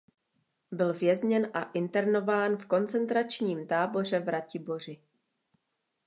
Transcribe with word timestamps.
Byl 0.71 0.93
vězněn 0.93 1.51
a 1.53 1.63
internován 1.63 2.57
v 2.57 2.65
koncentračním 2.65 3.67
táboře 3.67 4.19
v 4.19 4.27
Ratiboři. 4.29 5.01